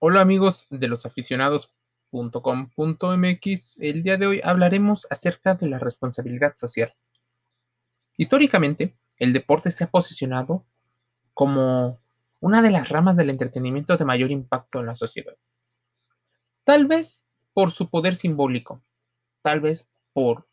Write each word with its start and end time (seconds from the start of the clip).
Hola 0.00 0.20
amigos 0.20 0.68
de 0.70 0.86
los 0.86 1.06
aficionados.com.mx. 1.06 3.76
El 3.80 4.04
día 4.04 4.16
de 4.16 4.28
hoy 4.28 4.40
hablaremos 4.44 5.08
acerca 5.10 5.56
de 5.56 5.68
la 5.68 5.80
responsabilidad 5.80 6.54
social. 6.54 6.94
Históricamente, 8.16 8.96
el 9.16 9.32
deporte 9.32 9.72
se 9.72 9.82
ha 9.82 9.90
posicionado 9.90 10.64
como 11.34 12.00
una 12.38 12.62
de 12.62 12.70
las 12.70 12.90
ramas 12.90 13.16
del 13.16 13.30
entretenimiento 13.30 13.96
de 13.96 14.04
mayor 14.04 14.30
impacto 14.30 14.78
en 14.78 14.86
la 14.86 14.94
sociedad. 14.94 15.36
Tal 16.62 16.86
vez 16.86 17.24
por 17.52 17.72
su 17.72 17.90
poder 17.90 18.14
simbólico, 18.14 18.84
tal 19.42 19.58
vez 19.58 19.90
por 20.12 20.48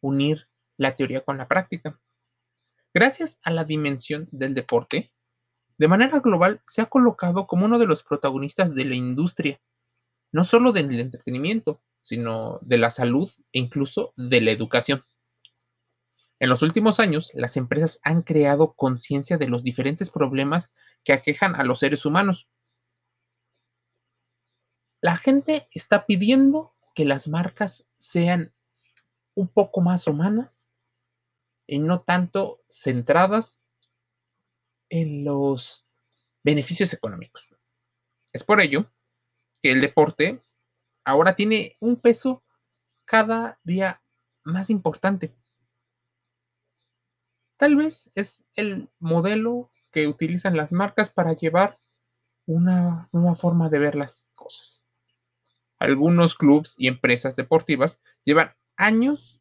unir 0.00 0.48
la 0.76 0.96
teoría 0.96 1.24
con 1.24 1.38
la 1.38 1.46
práctica. 1.46 2.00
Gracias 2.92 3.38
a 3.42 3.52
la 3.52 3.62
dimensión 3.62 4.26
del 4.32 4.54
deporte, 4.54 5.12
de 5.78 5.88
manera 5.88 6.18
global 6.18 6.60
se 6.66 6.82
ha 6.82 6.86
colocado 6.86 7.46
como 7.46 7.64
uno 7.64 7.78
de 7.78 7.86
los 7.86 8.02
protagonistas 8.02 8.74
de 8.74 8.84
la 8.84 8.96
industria, 8.96 9.60
no 10.32 10.44
solo 10.44 10.72
del 10.72 10.98
entretenimiento, 10.98 11.80
sino 12.02 12.58
de 12.62 12.78
la 12.78 12.90
salud 12.90 13.30
e 13.52 13.60
incluso 13.60 14.12
de 14.16 14.40
la 14.40 14.50
educación. 14.50 15.04
En 16.40 16.48
los 16.48 16.62
últimos 16.62 17.00
años, 17.00 17.30
las 17.34 17.56
empresas 17.56 18.00
han 18.02 18.22
creado 18.22 18.74
conciencia 18.74 19.38
de 19.38 19.48
los 19.48 19.62
diferentes 19.64 20.10
problemas 20.10 20.72
que 21.04 21.12
aquejan 21.12 21.54
a 21.56 21.64
los 21.64 21.80
seres 21.80 22.04
humanos. 22.04 22.48
La 25.00 25.16
gente 25.16 25.68
está 25.72 26.06
pidiendo 26.06 26.74
que 26.94 27.04
las 27.04 27.28
marcas 27.28 27.86
sean 27.96 28.52
un 29.34 29.48
poco 29.48 29.80
más 29.80 30.06
humanas 30.08 30.70
y 31.66 31.78
no 31.78 32.00
tanto 32.00 32.62
centradas 32.68 33.60
en 34.90 35.24
los 35.24 35.86
beneficios 36.42 36.92
económicos. 36.92 37.48
Es 38.32 38.44
por 38.44 38.60
ello 38.60 38.90
que 39.62 39.72
el 39.72 39.80
deporte 39.80 40.42
ahora 41.04 41.34
tiene 41.34 41.76
un 41.80 41.96
peso 41.96 42.42
cada 43.04 43.58
día 43.64 44.02
más 44.44 44.70
importante. 44.70 45.34
Tal 47.56 47.76
vez 47.76 48.10
es 48.14 48.44
el 48.54 48.88
modelo 48.98 49.70
que 49.90 50.06
utilizan 50.06 50.56
las 50.56 50.72
marcas 50.72 51.10
para 51.10 51.32
llevar 51.32 51.78
una 52.46 53.08
nueva 53.12 53.34
forma 53.34 53.68
de 53.68 53.78
ver 53.78 53.94
las 53.94 54.28
cosas. 54.34 54.84
Algunos 55.78 56.34
clubes 56.34 56.74
y 56.78 56.88
empresas 56.88 57.36
deportivas 57.36 58.00
llevan 58.24 58.54
años 58.76 59.40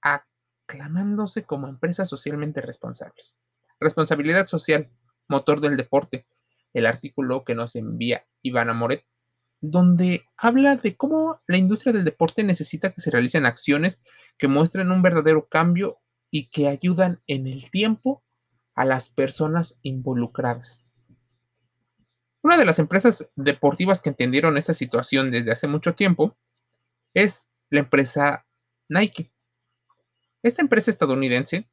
aclamándose 0.00 1.44
como 1.44 1.68
empresas 1.68 2.08
socialmente 2.08 2.60
responsables. 2.60 3.36
Responsabilidad 3.82 4.46
social, 4.46 4.90
motor 5.28 5.60
del 5.60 5.76
deporte, 5.76 6.26
el 6.72 6.86
artículo 6.86 7.44
que 7.44 7.54
nos 7.54 7.76
envía 7.76 8.26
Ivana 8.42 8.72
Moret, 8.72 9.04
donde 9.60 10.24
habla 10.36 10.76
de 10.76 10.96
cómo 10.96 11.40
la 11.46 11.56
industria 11.56 11.92
del 11.92 12.04
deporte 12.04 12.42
necesita 12.42 12.92
que 12.92 13.00
se 13.00 13.10
realicen 13.10 13.46
acciones 13.46 14.02
que 14.36 14.48
muestren 14.48 14.90
un 14.90 15.02
verdadero 15.02 15.46
cambio 15.48 15.98
y 16.30 16.48
que 16.48 16.68
ayudan 16.68 17.20
en 17.26 17.46
el 17.46 17.70
tiempo 17.70 18.24
a 18.74 18.84
las 18.84 19.08
personas 19.08 19.78
involucradas. 19.82 20.84
Una 22.42 22.56
de 22.56 22.64
las 22.64 22.80
empresas 22.80 23.30
deportivas 23.36 24.02
que 24.02 24.08
entendieron 24.08 24.56
esta 24.56 24.72
situación 24.72 25.30
desde 25.30 25.52
hace 25.52 25.68
mucho 25.68 25.94
tiempo 25.94 26.36
es 27.14 27.48
la 27.70 27.80
empresa 27.80 28.46
Nike. 28.88 29.32
Esta 30.42 30.62
empresa 30.62 30.90
estadounidense 30.90 31.70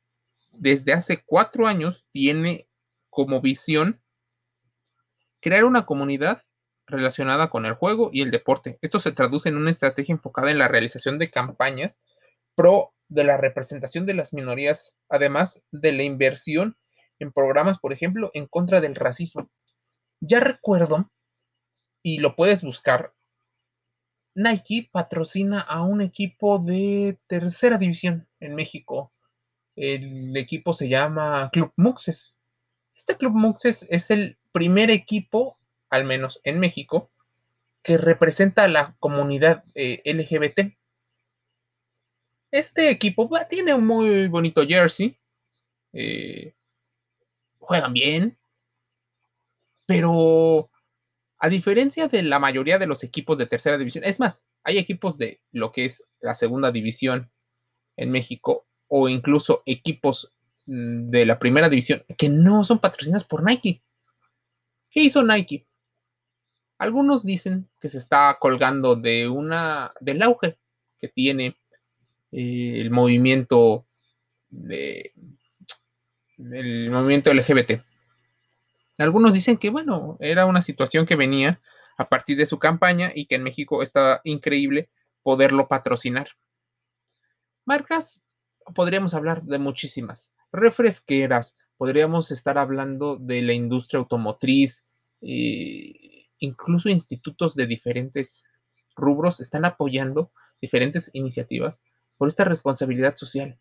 desde 0.60 0.94
hace 0.94 1.24
cuatro 1.26 1.68
años 1.68 2.06
tiene 2.12 2.68
como 3.10 3.42
visión 3.42 4.02
crear 5.42 5.64
una 5.64 5.86
comunidad 5.86 6.44
relacionada 6.86 7.50
con 7.50 7.66
el 7.66 7.74
juego 7.74 8.10
y 8.12 8.22
el 8.22 8.32
deporte. 8.32 8.78
Esto 8.82 9.00
se 9.00 9.12
traduce 9.12 9.50
en 9.50 9.58
una 9.58 9.72
estrategia 9.72 10.14
enfocada 10.14 10.52
en 10.52 10.58
la 10.58 10.68
realización 10.68 11.18
de 11.18 11.32
campañas 11.32 12.02
pro 12.56 12.94
de 13.08 13.24
la 13.24 13.38
representación 13.38 14.06
de 14.06 14.14
las 14.14 14.34
minorías, 14.34 14.96
además 15.08 15.64
de 15.72 15.94
la 15.94 16.04
inversión 16.04 16.78
en 17.20 17.32
programas, 17.32 17.80
por 17.80 17.94
ejemplo, 17.94 18.32
en 18.34 18.48
contra 18.48 18.82
del 18.82 18.96
racismo. 18.96 19.50
Ya 20.20 20.40
recuerdo, 20.40 21.10
y 22.04 22.20
lo 22.20 22.36
puedes 22.36 22.64
buscar, 22.64 23.14
Nike 24.36 24.90
patrocina 24.92 25.60
a 25.60 25.84
un 25.84 26.02
equipo 26.02 26.60
de 26.60 27.20
tercera 27.28 27.78
división 27.78 28.28
en 28.40 28.56
México, 28.56 29.12
el 29.80 30.36
equipo 30.36 30.74
se 30.74 30.90
llama 30.90 31.50
Club 31.54 31.72
Muxes. 31.78 32.38
Este 32.94 33.16
Club 33.16 33.34
Muxes 33.34 33.88
es 33.90 34.12
el 34.12 34.38
primer 34.52 34.92
equipo, 34.92 35.58
al 35.90 36.04
menos 36.04 36.42
en 36.44 36.60
México, 36.60 37.10
que 37.82 37.98
representa 37.98 38.66
a 38.66 38.68
la 38.68 38.96
comunidad 39.00 39.64
eh, 39.76 40.02
LGBT. 40.04 40.76
Este 42.52 42.90
equipo 42.90 43.30
tiene 43.50 43.74
un 43.74 43.88
muy 43.88 44.28
bonito 44.28 44.68
jersey. 44.68 45.18
Eh, 45.94 46.54
juegan 47.60 47.94
bien. 47.94 48.38
Pero 49.86 50.70
a 51.40 51.48
diferencia 51.48 52.10
de 52.10 52.22
la 52.24 52.38
mayoría 52.38 52.80
de 52.80 52.86
los 52.86 53.04
equipos 53.04 53.38
de 53.38 53.46
tercera 53.46 53.78
división, 53.78 54.04
es 54.04 54.20
más, 54.20 54.46
hay 54.64 54.78
equipos 54.78 55.18
de 55.18 55.42
lo 55.54 55.72
que 55.72 55.86
es 55.86 56.04
la 56.20 56.34
segunda 56.34 56.70
división 56.72 57.32
en 57.96 58.12
México 58.12 58.69
o 58.90 59.08
incluso 59.08 59.64
equipos 59.66 60.34
mm, 60.66 61.10
de 61.10 61.26
la 61.26 61.40
primera 61.40 61.70
división 61.70 62.04
que 62.18 62.28
no 62.28 62.64
son 62.64 62.80
patrocinados 62.80 63.24
por 63.24 63.44
Nike. 63.44 63.82
¿Qué 64.90 65.02
hizo 65.02 65.24
Nike? 65.24 65.66
Algunos 66.78 67.26
dicen 67.26 67.70
que 67.80 67.90
se 67.90 67.98
está 67.98 68.38
colgando 68.40 68.96
de 68.96 69.28
una 69.28 69.94
del 70.00 70.22
auge 70.22 70.58
que 70.98 71.08
tiene 71.08 71.58
eh, 72.32 72.82
el 72.82 72.90
movimiento 72.92 73.86
de, 74.50 75.14
el 76.38 76.90
movimiento 76.90 77.34
LGBT. 77.34 77.82
Algunos 78.98 79.34
dicen 79.34 79.58
que 79.58 79.70
bueno, 79.70 80.18
era 80.20 80.46
una 80.46 80.62
situación 80.62 81.06
que 81.06 81.16
venía 81.16 81.62
a 81.98 82.08
partir 82.08 82.38
de 82.38 82.46
su 82.46 82.60
campaña 82.60 83.12
y 83.14 83.26
que 83.26 83.36
en 83.36 83.44
México 83.44 83.84
está 83.84 84.22
increíble 84.24 84.90
poderlo 85.22 85.68
patrocinar. 85.68 86.30
Marcas 87.66 88.22
podríamos 88.74 89.14
hablar 89.14 89.44
de 89.44 89.60
muchísimas. 89.60 90.34
Refresqueras, 90.52 91.56
podríamos 91.78 92.32
estar 92.32 92.58
hablando 92.58 93.18
de 93.18 93.42
la 93.42 93.54
industria 93.54 94.00
automotriz, 94.00 94.86
eh, 95.22 95.94
incluso 96.40 96.90
institutos 96.90 97.56
de 97.56 97.68
diferentes 97.68 98.44
rubros 98.96 99.40
están 99.40 99.66
apoyando 99.66 100.32
diferentes 100.62 101.10
iniciativas 101.14 101.84
por 102.18 102.28
esta 102.28 102.44
responsabilidad 102.44 103.16
social. 103.16 103.58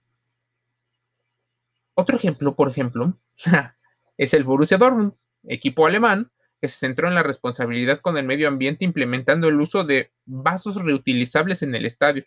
Otro 1.95 2.17
ejemplo, 2.17 2.55
por 2.55 2.69
ejemplo, 2.69 3.19
es 4.17 4.35
el 4.35 4.45
Borussia 4.45 4.79
Dortmund, 4.79 5.15
equipo 5.45 5.87
alemán 5.87 6.31
que 6.61 6.69
se 6.69 6.79
centró 6.79 7.09
en 7.09 7.15
la 7.15 7.23
responsabilidad 7.23 8.01
con 8.01 8.17
el 8.17 8.25
medio 8.25 8.49
ambiente 8.49 8.85
implementando 8.85 9.49
el 9.49 9.61
uso 9.61 9.85
de 9.85 10.11
vasos 10.27 10.77
reutilizables 10.77 11.63
en 11.63 11.75
el 11.75 11.87
estadio, 11.87 12.25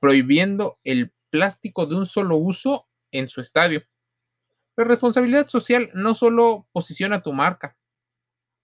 prohibiendo 0.00 0.78
el 0.82 1.12
plástico 1.30 1.86
de 1.86 1.96
un 1.96 2.06
solo 2.06 2.36
uso 2.36 2.86
en 3.10 3.28
su 3.28 3.40
estadio. 3.40 3.82
La 4.76 4.84
responsabilidad 4.84 5.48
social 5.48 5.90
no 5.94 6.14
solo 6.14 6.66
posiciona 6.72 7.22
tu 7.22 7.32
marca 7.32 7.76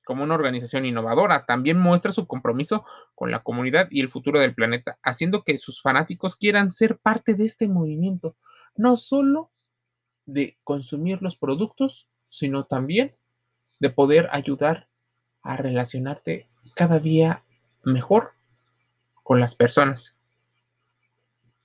como 0.04 0.24
una 0.24 0.34
organización 0.34 0.84
innovadora, 0.84 1.46
también 1.46 1.78
muestra 1.78 2.12
su 2.12 2.26
compromiso 2.26 2.84
con 3.14 3.30
la 3.30 3.42
comunidad 3.42 3.88
y 3.90 4.00
el 4.00 4.08
futuro 4.08 4.40
del 4.40 4.54
planeta, 4.54 4.98
haciendo 5.02 5.44
que 5.44 5.58
sus 5.58 5.80
fanáticos 5.80 6.36
quieran 6.36 6.70
ser 6.70 6.98
parte 6.98 7.34
de 7.34 7.44
este 7.44 7.68
movimiento, 7.68 8.36
no 8.74 8.96
solo 8.96 9.52
de 10.26 10.58
consumir 10.64 11.22
los 11.22 11.36
productos, 11.36 12.08
sino 12.28 12.64
también 12.64 13.16
de 13.78 13.90
poder 13.90 14.28
ayudar 14.32 14.88
a 15.42 15.56
relacionarte 15.56 16.48
cada 16.74 16.98
día 16.98 17.44
mejor 17.84 18.32
con 19.22 19.40
las 19.40 19.54
personas 19.54 20.16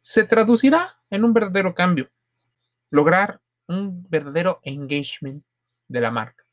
se 0.07 0.23
traducirá 0.23 1.01
en 1.09 1.25
un 1.25 1.33
verdadero 1.33 1.75
cambio, 1.75 2.09
lograr 2.89 3.41
un 3.67 4.09
verdadero 4.09 4.61
engagement 4.63 5.43
de 5.89 5.99
la 5.99 6.11
marca. 6.11 6.45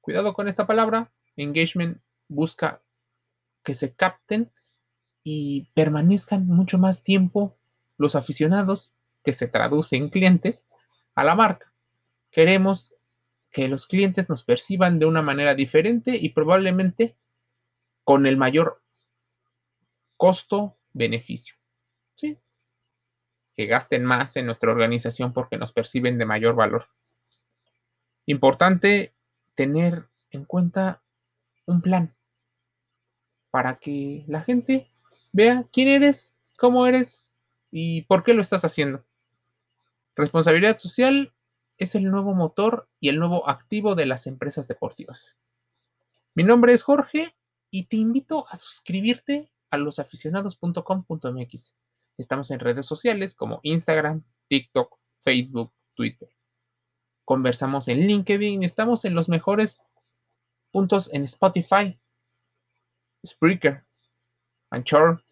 Cuidado 0.00 0.34
con 0.34 0.48
esta 0.48 0.66
palabra, 0.66 1.12
engagement 1.36 2.02
busca 2.26 2.82
que 3.62 3.76
se 3.76 3.94
capten 3.94 4.50
y 5.22 5.70
permanezcan 5.74 6.44
mucho 6.44 6.76
más 6.76 7.04
tiempo 7.04 7.56
los 7.98 8.16
aficionados, 8.16 8.96
que 9.22 9.32
se 9.32 9.46
traducen 9.46 10.02
en 10.02 10.10
clientes, 10.10 10.66
a 11.14 11.22
la 11.22 11.36
marca. 11.36 11.72
Queremos 12.32 12.96
que 13.52 13.68
los 13.68 13.86
clientes 13.86 14.28
nos 14.28 14.42
perciban 14.42 14.98
de 14.98 15.06
una 15.06 15.22
manera 15.22 15.54
diferente 15.54 16.16
y 16.16 16.30
probablemente 16.30 17.16
con 18.02 18.26
el 18.26 18.36
mayor 18.36 18.82
costo-beneficio. 20.16 21.61
Sí. 22.14 22.38
Que 23.54 23.66
gasten 23.66 24.04
más 24.04 24.36
en 24.36 24.46
nuestra 24.46 24.72
organización 24.72 25.32
porque 25.32 25.58
nos 25.58 25.72
perciben 25.72 26.18
de 26.18 26.24
mayor 26.24 26.54
valor. 26.54 26.88
Importante 28.26 29.14
tener 29.54 30.08
en 30.30 30.44
cuenta 30.44 31.02
un 31.66 31.82
plan. 31.82 32.14
para 33.50 33.78
que 33.78 34.24
la 34.28 34.42
gente 34.42 34.90
vea 35.32 35.66
quién 35.72 35.88
eres, 35.88 36.36
cómo 36.56 36.86
eres 36.86 37.26
y 37.70 38.02
por 38.02 38.24
qué 38.24 38.32
lo 38.32 38.40
estás 38.40 38.64
haciendo. 38.64 39.04
Responsabilidad 40.16 40.78
social 40.78 41.34
es 41.76 41.94
el 41.94 42.04
nuevo 42.04 42.34
motor 42.34 42.88
y 42.98 43.10
el 43.10 43.18
nuevo 43.18 43.46
activo 43.48 43.94
de 43.94 44.06
las 44.06 44.26
empresas 44.26 44.68
deportivas. 44.68 45.38
Mi 46.34 46.44
nombre 46.44 46.72
es 46.72 46.82
Jorge 46.82 47.36
y 47.70 47.88
te 47.88 47.96
invito 47.96 48.46
a 48.48 48.56
suscribirte 48.56 49.52
a 49.70 49.76
losaficionados.com.mx. 49.76 51.76
Estamos 52.22 52.52
en 52.52 52.60
redes 52.60 52.86
sociales 52.86 53.34
como 53.34 53.58
Instagram, 53.64 54.22
TikTok, 54.46 54.96
Facebook, 55.22 55.72
Twitter. 55.94 56.28
Conversamos 57.24 57.88
en 57.88 58.06
LinkedIn, 58.06 58.62
estamos 58.62 59.04
en 59.04 59.14
los 59.14 59.28
mejores 59.28 59.80
puntos 60.70 61.12
en 61.12 61.24
Spotify, 61.24 61.98
Spreaker, 63.26 63.84
Anchor, 64.70 65.24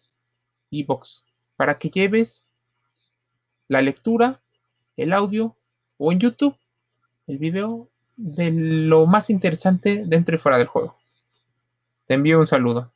Evox, 0.69 1.23
para 1.55 1.79
que 1.79 1.89
lleves 1.89 2.45
la 3.69 3.81
lectura, 3.81 4.41
el 4.97 5.13
audio 5.13 5.55
o 5.97 6.11
en 6.11 6.19
YouTube 6.19 6.57
el 7.27 7.37
video 7.37 7.89
de 8.17 8.51
lo 8.51 9.05
más 9.05 9.29
interesante 9.29 10.03
dentro 10.05 10.35
y 10.35 10.39
fuera 10.39 10.57
del 10.57 10.67
juego. 10.67 10.97
Te 12.07 12.15
envío 12.15 12.39
un 12.39 12.45
saludo. 12.45 12.91